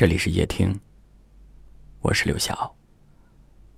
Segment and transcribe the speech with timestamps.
[0.00, 0.80] 这里是夜听，
[2.00, 2.74] 我是刘晓。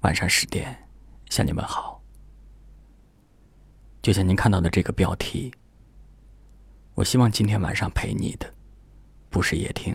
[0.02, 0.88] 晚上十点
[1.30, 2.00] 向你们好。
[4.00, 5.52] 就像您看到的这个标题，
[6.94, 8.54] 我希望今天晚上陪你的
[9.30, 9.92] 不是夜听。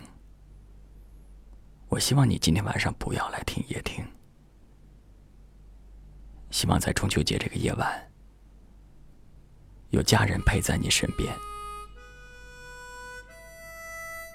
[1.88, 4.06] 我希望你今天晚上不要来听夜听。
[6.50, 8.12] 希望在中秋节这个夜晚，
[9.88, 11.34] 有家人陪在你身边。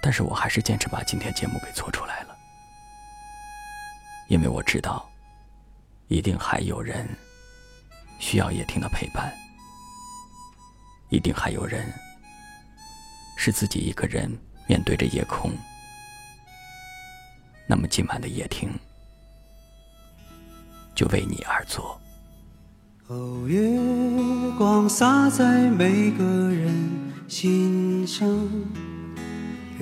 [0.06, 2.36] 但是我还是坚持把今天节目给做出来了，
[4.28, 5.10] 因为我知道，
[6.10, 7.08] 一定还有人
[8.20, 9.34] 需要夜听的陪伴，
[11.10, 11.90] 一定还有人
[13.38, 14.30] 是自己一个人
[14.68, 15.50] 面对着夜空。
[17.66, 18.70] 那么今晚的夜听
[20.94, 21.98] 就为你而做。
[23.08, 23.58] 哦，月
[24.58, 28.28] 光洒在每个人心上。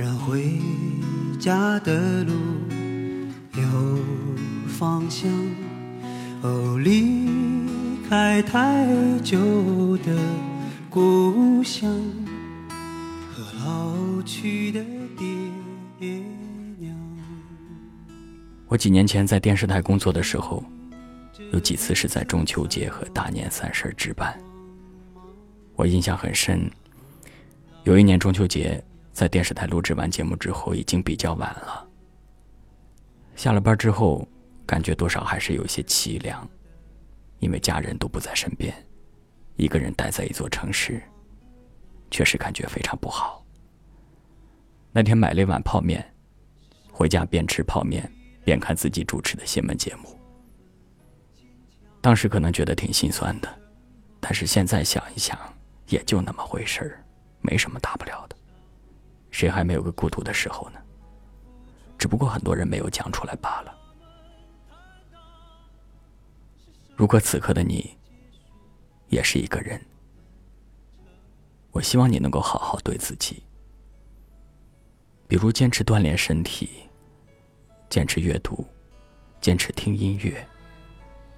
[0.01, 0.57] 让回
[1.39, 2.33] 家的路
[3.53, 3.99] 有
[4.67, 5.29] 方向。
[6.41, 7.29] 哦，离
[8.09, 8.87] 开太
[9.19, 10.17] 久的
[10.89, 11.87] 故乡
[13.31, 14.83] 和老去的
[15.15, 15.27] 爹
[16.79, 16.97] 娘。
[18.67, 20.63] 我几年前在电视台工作的时候，
[21.53, 24.35] 有几次是在中秋节和大年三十值班。
[25.75, 26.67] 我印象很深，
[27.83, 28.83] 有一年中秋节。
[29.13, 31.87] 在电视台录制完节目之后，已经比较晚了。
[33.35, 34.27] 下了班之后，
[34.65, 36.47] 感觉多少还是有些凄凉，
[37.39, 38.73] 因为家人都不在身边，
[39.55, 41.01] 一个人待在一座城市，
[42.09, 43.43] 确实感觉非常不好。
[44.91, 46.05] 那天买了一碗泡面，
[46.91, 48.11] 回家边吃泡面
[48.43, 50.17] 边看自己主持的新闻节目。
[52.01, 53.59] 当时可能觉得挺心酸的，
[54.19, 55.37] 但是现在想一想，
[55.87, 57.03] 也就那么回事儿，
[57.41, 58.35] 没什么大不了的。
[59.31, 60.79] 谁还没有个孤独的时候呢？
[61.97, 63.77] 只不过很多人没有讲出来罢了。
[66.95, 67.95] 如果此刻的你
[69.07, 69.79] 也是一个人，
[71.71, 73.43] 我希望你能够好好对自己，
[75.27, 76.89] 比如坚持锻炼身体，
[77.89, 78.65] 坚持阅读，
[79.39, 80.45] 坚持听音乐，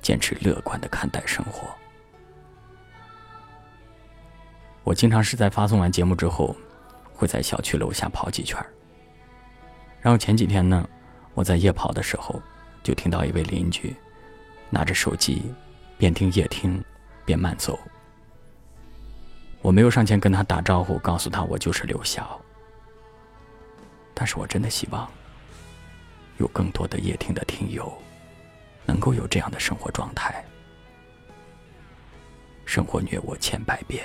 [0.02, 1.68] 坚持乐观的看待生活。
[4.84, 6.56] 我经常是在发送完节目之后。
[7.24, 8.58] 会在小区楼下跑几圈
[10.02, 10.86] 然后前几天呢，
[11.34, 12.42] 我在夜跑的时候，
[12.84, 13.96] 就听到一位邻居
[14.70, 15.42] 拿着手机，
[15.98, 16.84] 边听夜听，
[17.24, 17.80] 边慢走。
[19.62, 22.38] 我没有上前跟他打招呼，告诉他我就是刘晓。
[24.14, 25.10] 但是我真的希望
[26.40, 27.90] 有更多的夜听的听友，
[28.86, 30.44] 能够有这样的生活状态。
[32.66, 34.04] 生活虐我千百遍。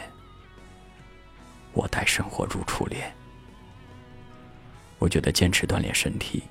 [1.78, 3.14] 我待生活如初恋。
[4.98, 6.42] 我觉得坚持锻炼身体，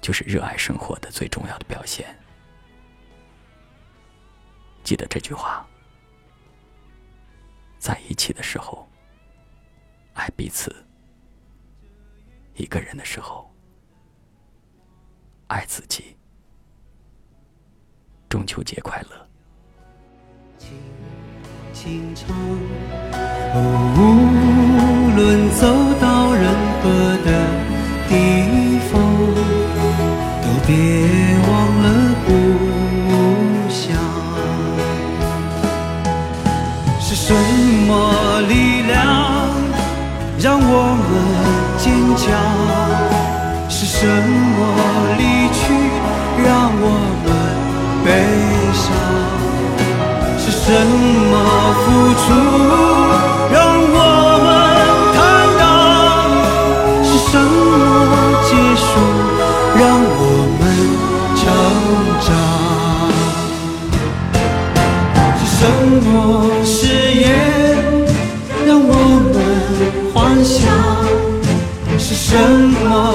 [0.00, 2.18] 就是热爱生活的最重要的表现。
[4.82, 5.66] 记得这句话：
[7.78, 8.88] 在一起的时候，
[10.14, 10.70] 爱彼此；
[12.54, 13.54] 一个人的时候，
[15.48, 16.16] 爱自己。
[18.30, 19.28] 中秋节快乐！
[21.74, 22.34] 轻唱，
[23.54, 23.58] 无
[25.14, 25.66] 论走
[26.00, 26.44] 到任
[26.82, 26.88] 何
[27.22, 27.28] 的
[28.08, 28.12] 地
[28.90, 28.92] 方，
[30.40, 30.70] 都别
[31.46, 31.50] 忘
[31.82, 31.86] 了
[32.26, 32.28] 故
[33.68, 33.80] 乡。
[36.98, 37.34] 是什
[37.86, 37.90] 么
[38.48, 38.52] 力
[38.88, 38.90] 量
[40.38, 41.10] 让我们
[41.76, 42.24] 坚强？
[43.68, 44.60] 是什么
[45.18, 45.20] 离
[45.52, 45.60] 去
[46.42, 46.48] 让
[46.80, 46.84] 我
[47.22, 47.28] 们
[48.02, 48.08] 悲
[48.72, 48.84] 伤？
[50.38, 50.66] 是什
[51.30, 51.32] 么
[51.84, 51.84] 付
[52.22, 52.24] 出
[70.44, 70.82] 想？
[71.98, 73.14] 是什么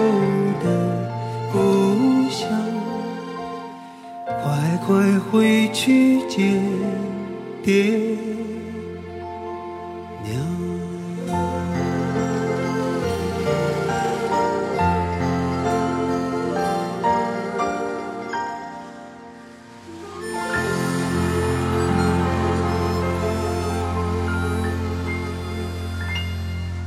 [4.83, 6.59] 快回去见
[7.63, 8.17] 爹
[10.23, 10.35] 娘。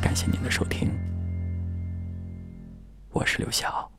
[0.03, 0.91] 感谢您的收听，
[3.13, 3.94] 我是刘晓。